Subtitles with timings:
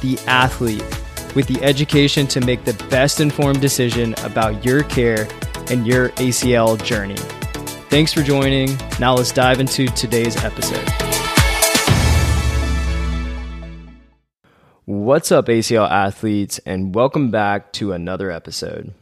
[0.00, 0.84] the athlete
[1.34, 5.28] with the education to make the best informed decision about your care
[5.70, 7.16] and your ACL journey.
[7.90, 8.76] Thanks for joining.
[8.98, 10.88] Now let's dive into today's episode.
[14.84, 18.94] What's up, ACL athletes, and welcome back to another episode.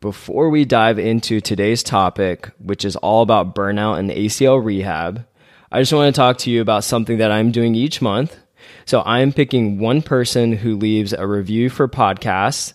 [0.00, 5.26] Before we dive into today's topic, which is all about burnout and ACL rehab,
[5.70, 8.36] I just want to talk to you about something that I'm doing each month
[8.84, 12.74] so I'm picking one person who leaves a review for podcasts,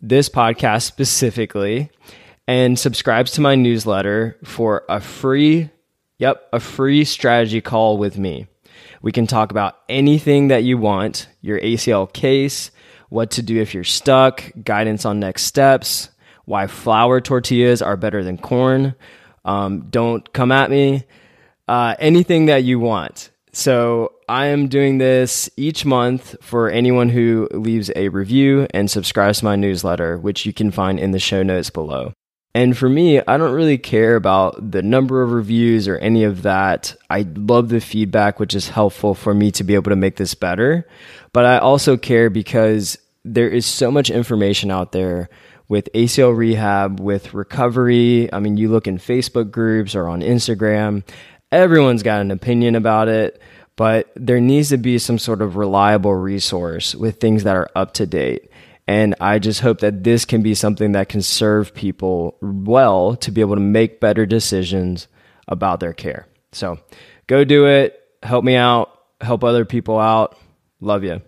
[0.00, 1.90] this podcast specifically,
[2.46, 5.70] and subscribes to my newsletter for a free,
[6.18, 8.46] yep, a free strategy call with me.
[9.02, 12.70] We can talk about anything that you want, your ACL case,
[13.08, 16.10] what to do if you're stuck, guidance on next steps,
[16.44, 18.94] why flour tortillas are better than corn.
[19.44, 21.04] Um, don't come at me.
[21.68, 23.30] Uh, anything that you want.
[23.52, 29.40] So I am doing this each month for anyone who leaves a review and subscribes
[29.40, 32.12] to my newsletter, which you can find in the show notes below.
[32.54, 36.42] And for me, I don't really care about the number of reviews or any of
[36.42, 36.96] that.
[37.08, 40.34] I love the feedback, which is helpful for me to be able to make this
[40.34, 40.86] better.
[41.32, 45.28] But I also care because there is so much information out there
[45.68, 48.32] with ACL rehab, with recovery.
[48.32, 51.04] I mean, you look in Facebook groups or on Instagram,
[51.52, 53.40] everyone's got an opinion about it
[53.80, 57.94] but there needs to be some sort of reliable resource with things that are up
[57.94, 58.50] to date.
[58.86, 63.30] And I just hope that this can be something that can serve people well to
[63.30, 65.08] be able to make better decisions
[65.48, 66.26] about their care.
[66.52, 66.78] So
[67.26, 67.98] go do it.
[68.22, 68.90] Help me out.
[69.22, 70.36] Help other people out.
[70.82, 71.22] Love you.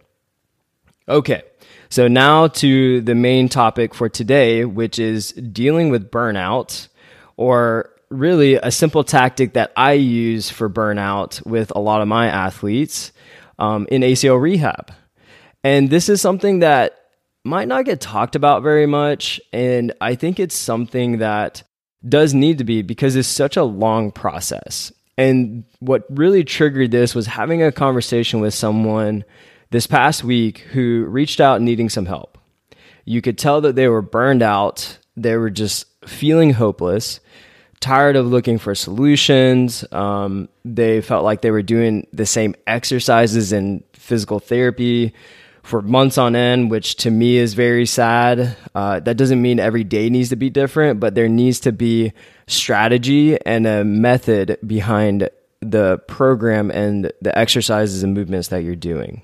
[1.09, 1.45] Okay.
[1.89, 6.89] So now to the main topic for today, which is dealing with burnout
[7.39, 12.29] or really a simple tactic that I use for burnout with a lot of my
[12.29, 13.13] athletes
[13.59, 14.93] um, in ACL rehab.
[15.65, 16.99] And this is something that
[17.45, 19.41] might not get talked about very much.
[19.53, 21.63] And I think it's something that
[22.09, 24.93] does need to be because it's such a long process.
[25.19, 29.25] And what really triggered this was having a conversation with someone
[29.71, 32.39] this past week who reached out needing some help.
[33.05, 37.21] You could tell that they were burned out, they were just feeling hopeless
[37.83, 39.85] tired of looking for solutions.
[39.93, 45.13] Um, they felt like they were doing the same exercises and physical therapy
[45.63, 48.57] for months on end, which to me is very sad.
[48.75, 52.13] Uh, that doesn't mean every day needs to be different, but there needs to be
[52.47, 55.29] strategy and a method behind
[55.61, 59.23] the program and the exercises and movements that you're doing.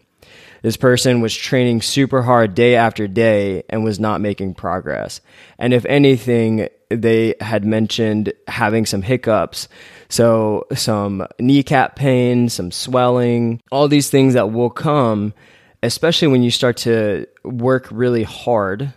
[0.63, 5.21] This person was training super hard day after day and was not making progress.
[5.59, 9.69] And if anything, they had mentioned having some hiccups.
[10.09, 15.35] So, some kneecap pain, some swelling, all these things that will come,
[15.83, 18.93] especially when you start to work really hard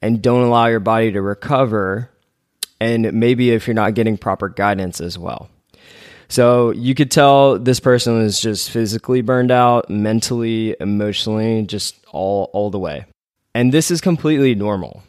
[0.00, 2.10] and don't allow your body to recover.
[2.80, 5.48] And maybe if you're not getting proper guidance as well.
[6.34, 12.50] So you could tell this person was just physically burned out, mentally, emotionally, just all
[12.52, 13.04] all the way.
[13.54, 15.04] And this is completely normal.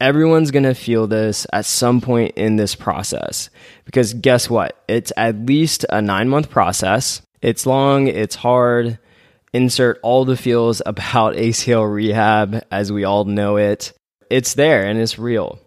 [0.00, 3.50] Everyone's going to feel this at some point in this process
[3.84, 4.82] because guess what?
[4.88, 7.20] It's at least a 9-month process.
[7.42, 8.98] It's long, it's hard.
[9.52, 13.92] Insert all the feels about ACL rehab as we all know it.
[14.30, 15.58] It's there and it's real.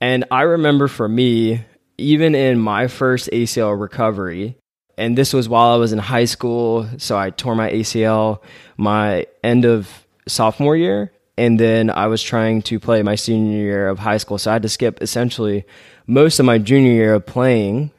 [0.00, 1.64] And I remember for me,
[1.98, 4.56] even in my first ACL recovery,
[4.96, 8.40] and this was while I was in high school, so I tore my ACL
[8.76, 13.88] my end of sophomore year, and then I was trying to play my senior year
[13.88, 15.64] of high school, so I had to skip essentially
[16.06, 17.90] most of my junior year of playing,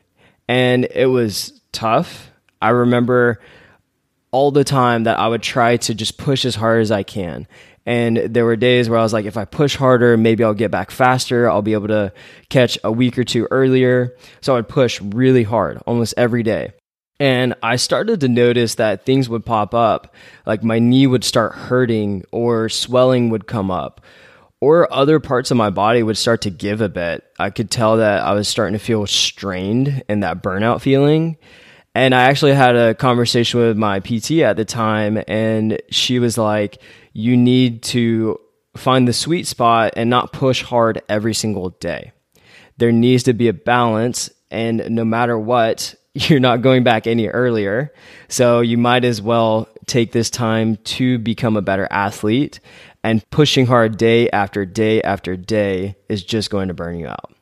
[0.48, 2.31] and it was tough.
[2.62, 3.39] I remember
[4.36, 7.48] all the time that I would try to just push as hard as I can.
[7.86, 10.72] And there were days where I was like, if I push harder, maybe I'll get
[10.72, 11.50] back faster.
[11.50, 12.12] I'll be able to
[12.50, 14.18] catch a week or two earlier.
[14.42, 16.74] So I would push really hard almost every day.
[17.18, 20.14] And I started to notice that things would pop up,
[20.46, 24.02] like my knee would start hurting or swelling would come up
[24.60, 27.24] or other parts of my body would start to give a bit.
[27.40, 31.38] I could tell that I was starting to feel strained and that burnout feeling.
[31.95, 36.38] And I actually had a conversation with my PT at the time, and she was
[36.38, 36.81] like,
[37.13, 38.38] you need to
[38.75, 42.12] find the sweet spot and not push hard every single day.
[42.77, 47.30] There needs to be a balance, and no matter what, you're not going back any
[47.30, 47.94] earlier.
[48.27, 52.59] So you might as well take this time to become a better athlete.
[53.03, 57.33] And pushing hard day after day after day is just going to burn you out.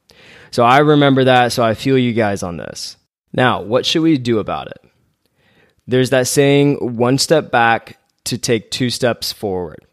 [0.52, 1.54] So I remember that.
[1.54, 2.98] So I feel you guys on this.
[3.34, 4.80] Now, what should we do about it?
[5.88, 9.86] There's that saying, one step back to take two steps forward.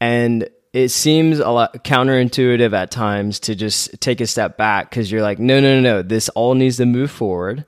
[0.00, 5.10] And it seems a lot counterintuitive at times to just take a step back because
[5.10, 7.64] you're like, no, no, no, no, this all needs to move forward.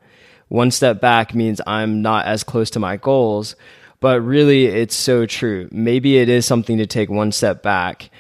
[0.49, 3.57] One step back means I'm not as close to my goals.
[4.01, 5.69] But really, it's so true.
[5.73, 8.11] Maybe it is something to take one step back,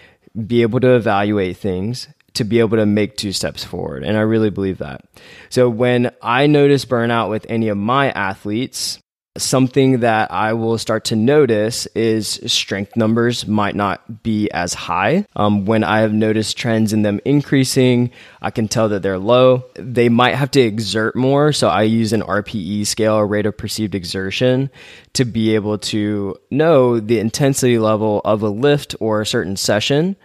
[0.46, 4.04] be able to evaluate things, to be able to make two steps forward.
[4.04, 5.04] And I really believe that.
[5.50, 9.00] So when I notice burnout with any of my athletes,
[9.38, 15.26] something that I will start to notice is strength numbers might not be as high.
[15.36, 18.10] Um, when I have noticed trends in them increasing,
[18.42, 19.64] I can tell that they're low.
[19.74, 21.52] They might have to exert more.
[21.52, 24.70] So I use an RPE scale, a rate of perceived exertion,
[25.14, 30.16] to be able to know the intensity level of a lift or a certain session.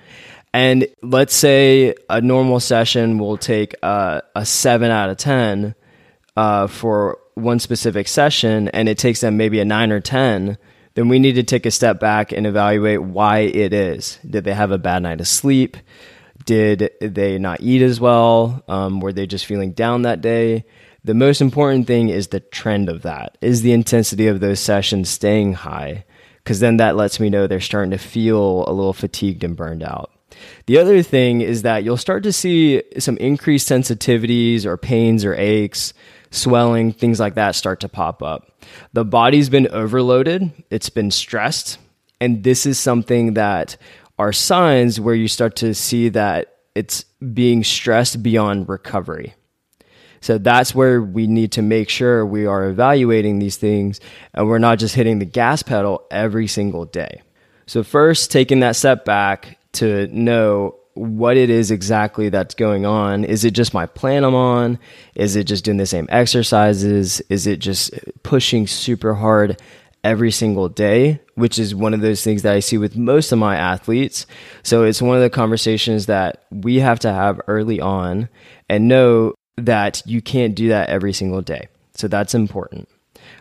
[0.54, 5.74] And let's say a normal session will take a, a seven out of 10
[6.38, 10.58] uh, for one specific session and it takes them maybe a nine or 10,
[10.94, 14.20] then we need to take a step back and evaluate why it is.
[14.30, 15.76] Did they have a bad night of sleep?
[16.46, 18.64] Did they not eat as well?
[18.68, 20.66] Um, were they just feeling down that day?
[21.04, 23.38] The most important thing is the trend of that.
[23.42, 26.06] Is the intensity of those sessions staying high?
[26.38, 29.84] Because then that lets me know they're starting to feel a little fatigued and burned
[29.84, 30.13] out.
[30.66, 35.36] The other thing is that you'll start to see some increased sensitivities or pains or
[35.36, 35.94] aches
[36.32, 38.52] swelling, things like that start to pop up.
[38.94, 41.78] The body's been overloaded, it's been stressed,
[42.20, 43.78] and this is something that
[44.18, 47.04] are signs where you start to see that it's
[47.34, 49.36] being stressed beyond recovery.
[50.22, 54.00] So that's where we need to make sure we are evaluating these things
[54.34, 57.22] and we're not just hitting the gas pedal every single day.
[57.66, 63.24] So, first, taking that step back to know what it is exactly that's going on.
[63.24, 64.78] Is it just my plan I'm on?
[65.16, 67.20] Is it just doing the same exercises?
[67.30, 67.92] Is it just
[68.22, 69.60] pushing super hard
[70.04, 71.20] every single day?
[71.34, 74.28] Which is one of those things that I see with most of my athletes.
[74.62, 78.30] So it's one of the conversations that we have to have early on
[78.70, 81.70] and know that you can't do that every single day.
[81.96, 82.88] So that's important.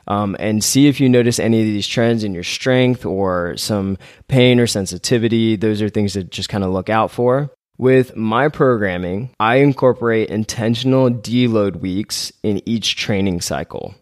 [0.08, 3.99] Um, and see if you notice any of these trends in your strength or some
[4.26, 5.56] pain or sensitivity.
[5.56, 7.52] Those are things to just kind of look out for.
[7.78, 13.94] With my programming, I incorporate intentional deload weeks in each training cycle.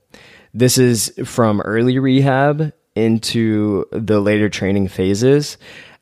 [0.52, 5.56] This is from early rehab into the later training phases.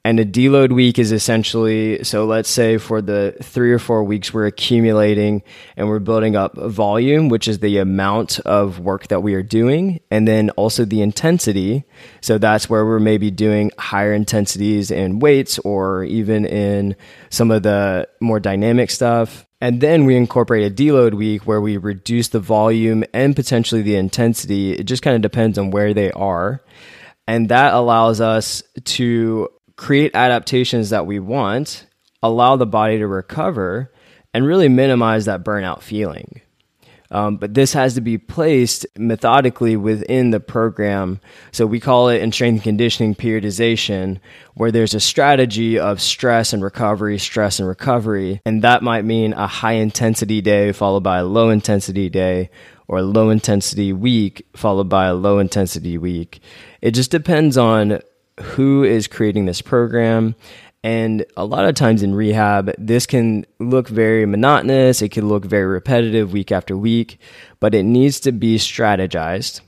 [0.05, 4.33] And a deload week is essentially so let's say for the three or four weeks
[4.33, 5.43] we're accumulating
[5.77, 10.01] and we're building up volume, which is the amount of work that we are doing,
[10.11, 11.85] and then also the intensity.
[12.21, 16.97] So that's where we're maybe doing higher intensities in weights or even in
[17.29, 19.47] some of the more dynamic stuff.
[19.61, 23.97] And then we incorporate a deload week where we reduce the volume and potentially the
[23.97, 24.73] intensity.
[24.73, 26.63] It just kind of depends on where they are.
[27.27, 29.49] And that allows us to
[29.79, 31.87] create adaptations that we want,
[32.23, 33.91] allow the body to recover,
[34.35, 36.43] and really minimize that burnout feeling.
[37.11, 41.21] Um, but this has to be placed methodically within the program.
[41.53, 44.21] So we call it in strength and conditioning periodization,
[44.55, 48.43] where there's a strategy of stress and recovery, stress and recovery.
[48.45, 52.51] And that might mean a high intensity day followed by a low intensity day,
[52.89, 56.41] or a low intensity week followed by a low intensity week.
[56.83, 58.01] It just depends on
[58.41, 60.35] who is creating this program.
[60.85, 65.03] And a lot of times in rehab, this can look very monotonous.
[65.03, 67.19] It can look very repetitive week after week,
[67.59, 69.61] but it needs to be strategized.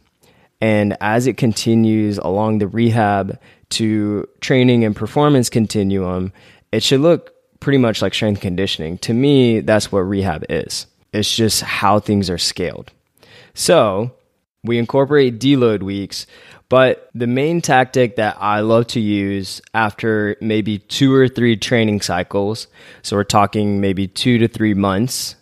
[0.60, 6.32] And as it continues along the rehab to training and performance continuum,
[6.70, 8.98] it should look pretty much like strength conditioning.
[8.98, 10.86] To me, that's what rehab is.
[11.12, 12.92] It's just how things are scaled.
[13.54, 14.12] So
[14.62, 16.26] we incorporate deload weeks,
[16.69, 22.00] but the main tactic that I love to use after maybe two or three training
[22.00, 22.69] cycles,
[23.02, 25.37] so we're talking maybe two to three months,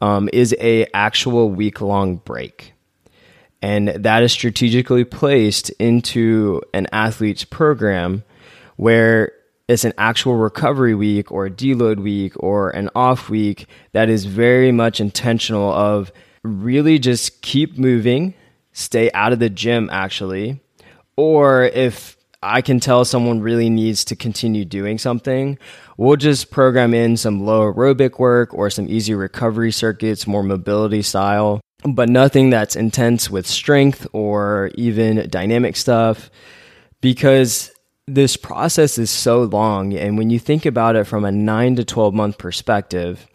[0.00, 2.74] um, is a actual week long break.
[3.62, 8.22] And that is strategically placed into an athlete's program
[8.76, 9.32] where
[9.68, 14.26] it's an actual recovery week or a deload week or an off week that is
[14.26, 16.12] very much intentional of
[16.42, 18.34] really just keep moving,
[18.74, 20.60] stay out of the gym actually,
[21.16, 25.58] or if I can tell someone really needs to continue doing something,
[25.96, 31.00] we'll just program in some low aerobic work or some easy recovery circuits, more mobility
[31.00, 36.30] style, but nothing that's intense with strength or even dynamic stuff
[37.00, 37.70] because
[38.06, 39.94] this process is so long.
[39.94, 43.26] And when you think about it from a nine to 12 month perspective,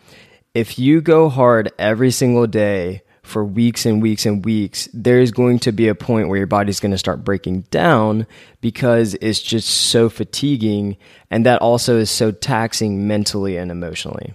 [0.53, 5.59] if you go hard every single day, for weeks and weeks and weeks, there's going
[5.59, 8.27] to be a point where your body's going to start breaking down
[8.61, 10.97] because it's just so fatiguing.
[11.31, 14.33] And that also is so taxing mentally and emotionally.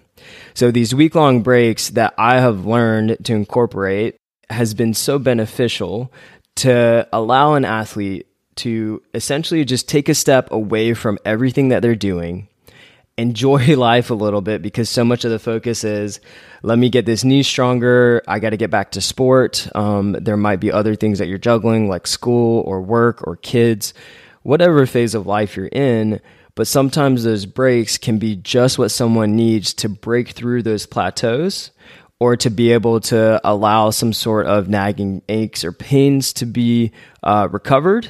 [0.54, 4.16] So these week long breaks that I have learned to incorporate
[4.48, 6.12] has been so beneficial
[6.56, 11.96] to allow an athlete to essentially just take a step away from everything that they're
[11.96, 12.48] doing
[13.16, 16.20] enjoy life a little bit because so much of the focus is
[16.62, 18.22] let me get this knee stronger.
[18.26, 19.68] I got to get back to sport.
[19.74, 23.94] Um, there might be other things that you're juggling, like school or work or kids,
[24.42, 26.20] whatever phase of life you're in.
[26.56, 31.72] But sometimes those breaks can be just what someone needs to break through those plateaus
[32.20, 36.92] or to be able to allow some sort of nagging aches or pains to be
[37.24, 38.08] uh, recovered.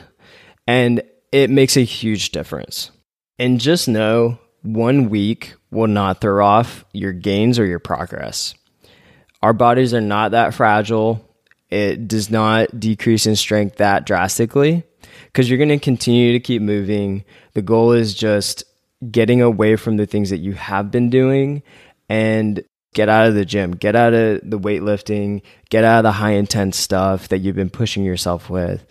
[0.66, 2.90] And it makes a huge difference.
[3.38, 8.54] And just know one week will not throw off your gains or your progress.
[9.42, 11.28] Our bodies are not that fragile.
[11.70, 14.84] It does not decrease in strength that drastically
[15.26, 17.24] because you're going to continue to keep moving.
[17.52, 18.64] The goal is just
[19.10, 21.62] getting away from the things that you have been doing
[22.08, 26.12] and get out of the gym, get out of the weightlifting, get out of the
[26.12, 28.86] high intense stuff that you've been pushing yourself with.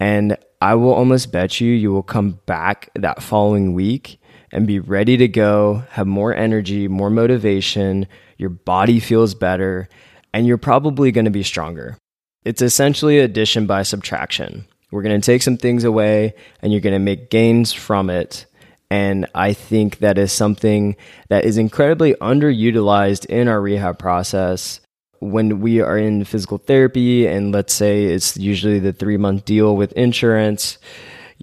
[0.00, 4.20] And I will almost bet you you will come back that following week
[4.52, 8.06] and be ready to go, have more energy, more motivation,
[8.38, 9.88] your body feels better,
[10.32, 11.98] and you're probably going to be stronger.
[12.44, 14.64] It's essentially addition by subtraction.
[14.92, 18.46] We're going to take some things away and you're going to make gains from it.
[18.88, 20.94] And I think that is something
[21.28, 24.78] that is incredibly underutilized in our rehab process.
[25.22, 29.76] When we are in physical therapy, and let's say it's usually the three month deal
[29.76, 30.78] with insurance,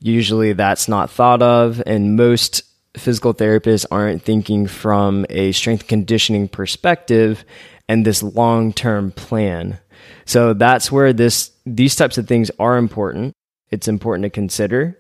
[0.02, 1.82] usually that's not thought of.
[1.86, 2.64] And most
[2.98, 7.46] physical therapists aren't thinking from a strength conditioning perspective
[7.88, 9.80] and this long-term plan.
[10.26, 13.34] So that's where this these types of things are important.
[13.72, 14.98] It's important to consider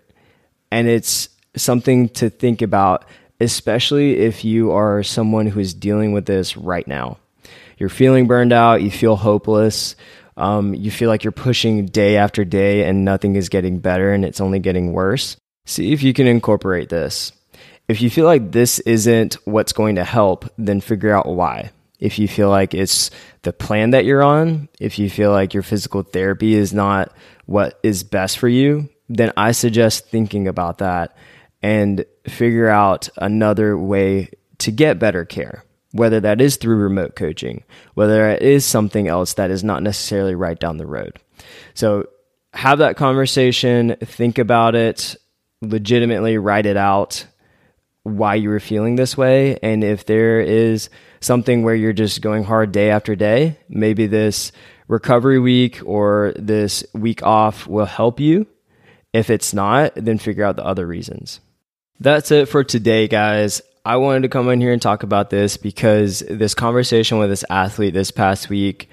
[0.71, 3.05] and it's something to think about
[3.41, 7.17] especially if you are someone who is dealing with this right now.
[7.79, 9.95] You're feeling burned out, you feel hopeless,
[10.37, 14.23] um, you feel like you're pushing day after day and nothing is getting better and
[14.23, 15.37] it's only getting worse.
[15.65, 17.31] See if you can incorporate this.
[17.87, 21.71] If you feel like this isn't what's going to help, then figure out why.
[21.99, 25.63] If you feel like it's the plan that you're on, if you feel like your
[25.63, 27.11] physical therapy is not
[27.45, 31.17] what is best for you, then I suggest thinking about that
[31.61, 37.63] and figure out another way to get better care, whether that is through remote coaching,
[37.93, 41.19] whether it is something else that is not necessarily right down the road.
[41.73, 42.07] So
[42.53, 45.15] have that conversation, think about it,
[45.61, 47.25] legitimately write it out,
[48.03, 49.57] why you were feeling this way.
[49.61, 50.89] And if there is
[51.21, 54.51] something where you're just going hard day after day, maybe this
[54.87, 58.47] recovery week or this week off will help you.
[59.11, 61.39] If it's not, then figure out the other reasons.
[61.99, 63.61] That's it for today, guys.
[63.85, 67.45] I wanted to come in here and talk about this because this conversation with this
[67.49, 68.89] athlete this past week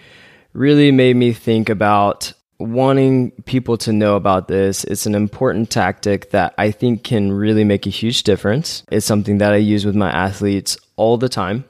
[0.52, 4.84] really made me think about wanting people to know about this.
[4.84, 8.82] It's an important tactic that I think can really make a huge difference.
[8.90, 11.64] It's something that I use with my athletes all the time.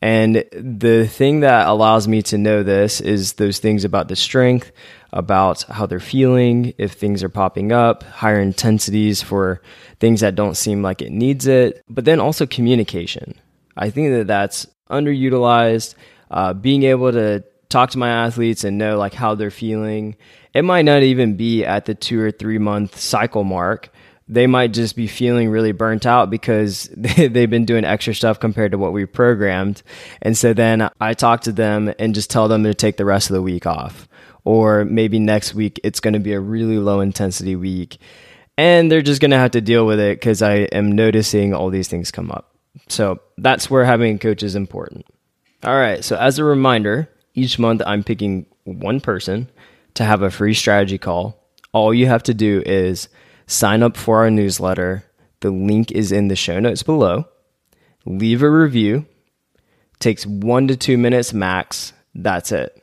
[0.00, 4.70] And the thing that allows me to know this is those things about the strength,
[5.12, 9.60] about how they're feeling, if things are popping up, higher intensities for
[9.98, 13.34] things that don't seem like it needs it, but then also communication.
[13.76, 15.94] I think that that's underutilized.
[16.30, 20.16] Uh, being able to talk to my athletes and know like how they're feeling.
[20.54, 23.90] It might not even be at the two or three month cycle mark.
[24.28, 28.72] They might just be feeling really burnt out because they've been doing extra stuff compared
[28.72, 29.82] to what we programmed.
[30.20, 33.30] And so then I talk to them and just tell them to take the rest
[33.30, 34.08] of the week off.
[34.44, 37.98] Or maybe next week it's going to be a really low intensity week.
[38.56, 41.70] And they're just going to have to deal with it because I am noticing all
[41.70, 42.54] these things come up.
[42.88, 45.06] So that's where having a coach is important.
[45.64, 46.04] All right.
[46.04, 49.48] So as a reminder, each month I'm picking one person
[49.94, 51.36] to have a free strategy call.
[51.72, 53.08] All you have to do is
[53.48, 55.04] sign up for our newsletter.
[55.40, 57.26] The link is in the show notes below.
[58.06, 59.06] Leave a review.
[59.98, 61.92] Takes one to two minutes max.
[62.14, 62.80] That's it.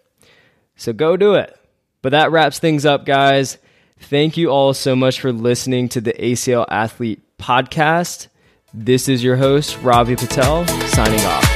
[0.75, 1.57] So go do it.
[2.01, 3.57] But that wraps things up, guys.
[3.97, 8.27] Thank you all so much for listening to the ACL Athlete podcast.
[8.73, 11.54] This is your host, Ravi Patel, signing off.